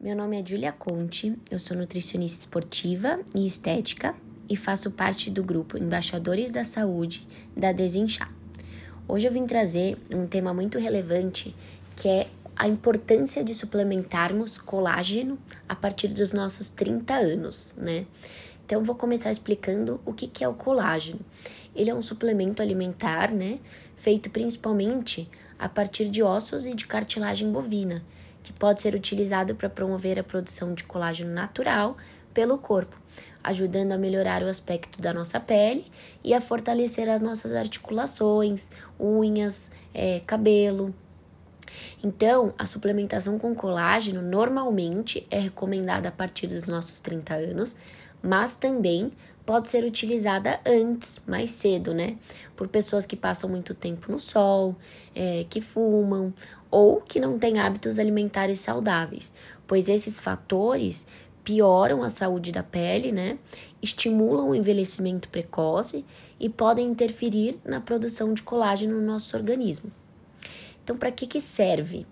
[0.00, 4.14] Meu nome é Julia Conte, eu sou nutricionista esportiva e estética
[4.48, 8.32] e faço parte do grupo Embaixadores da Saúde da Desinchar.
[9.08, 11.52] Hoje eu vim trazer um tema muito relevante
[11.96, 15.36] que é a importância de suplementarmos colágeno
[15.68, 18.06] a partir dos nossos 30 anos, né?
[18.64, 21.18] Então vou começar explicando o que, que é o colágeno.
[21.74, 23.58] Ele é um suplemento alimentar, né?
[23.96, 25.28] Feito principalmente
[25.58, 28.00] a partir de ossos e de cartilagem bovina
[28.48, 31.98] que pode ser utilizado para promover a produção de colágeno natural
[32.32, 32.98] pelo corpo,
[33.44, 35.84] ajudando a melhorar o aspecto da nossa pele
[36.24, 40.94] e a fortalecer as nossas articulações, unhas, é, cabelo.
[42.02, 47.76] Então, a suplementação com colágeno normalmente é recomendada a partir dos nossos 30 anos,
[48.22, 49.12] mas também
[49.44, 52.18] pode ser utilizada antes, mais cedo, né?
[52.54, 54.76] Por pessoas que passam muito tempo no sol,
[55.14, 56.34] é, que fumam
[56.70, 59.32] ou que não têm hábitos alimentares saudáveis,
[59.66, 61.06] pois esses fatores
[61.42, 63.38] pioram a saúde da pele, né?
[63.80, 66.04] Estimulam o envelhecimento precoce
[66.38, 69.90] e podem interferir na produção de colágeno no nosso organismo.
[70.84, 72.06] Então, para que, que serve?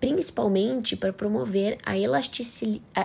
[0.00, 1.94] Principalmente para promover a,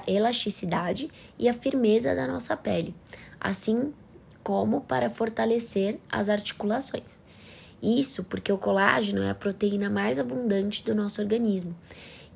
[0.07, 2.95] elasticidade e a firmeza da nossa pele,
[3.39, 3.93] assim
[4.41, 7.21] como para fortalecer as articulações.
[7.83, 11.75] Isso porque o colágeno é a proteína mais abundante do nosso organismo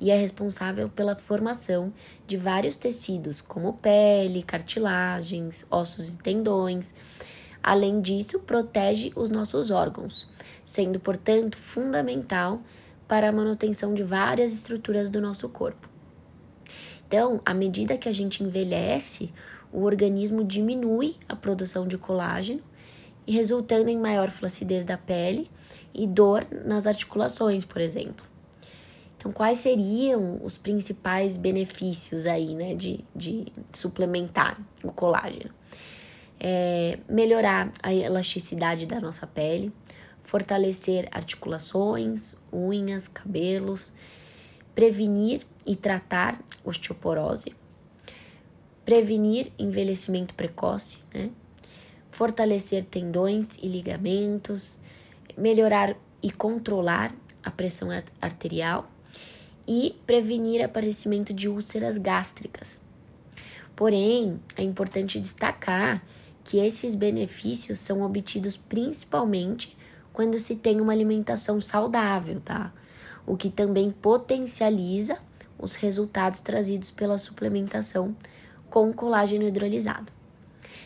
[0.00, 1.92] e é responsável pela formação
[2.26, 6.94] de vários tecidos, como pele, cartilagens, ossos e tendões.
[7.62, 10.30] Além disso, protege os nossos órgãos,
[10.64, 12.62] sendo, portanto, fundamental
[13.10, 15.88] para a manutenção de várias estruturas do nosso corpo.
[17.08, 19.32] Então, à medida que a gente envelhece,
[19.72, 22.62] o organismo diminui a produção de colágeno
[23.26, 25.50] resultando em maior flacidez da pele
[25.92, 28.24] e dor nas articulações, por exemplo.
[29.16, 35.50] Então, quais seriam os principais benefícios aí, né, de, de suplementar o colágeno?
[36.38, 39.72] É melhorar a elasticidade da nossa pele,
[40.30, 43.92] fortalecer articulações, unhas, cabelos,
[44.76, 47.52] prevenir e tratar osteoporose,
[48.84, 51.30] prevenir envelhecimento precoce, né?
[52.12, 54.80] fortalecer tendões e ligamentos,
[55.36, 57.12] melhorar e controlar
[57.42, 57.88] a pressão
[58.22, 58.88] arterial
[59.66, 62.78] e prevenir aparecimento de úlceras gástricas.
[63.74, 66.06] Porém, é importante destacar
[66.44, 69.79] que esses benefícios são obtidos principalmente
[70.20, 72.74] quando se tem uma alimentação saudável, tá?
[73.26, 75.16] O que também potencializa
[75.58, 78.14] os resultados trazidos pela suplementação
[78.68, 80.12] com colágeno hidrolisado.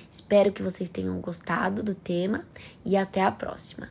[0.09, 2.45] Espero que vocês tenham gostado do tema
[2.85, 3.89] e até a próxima.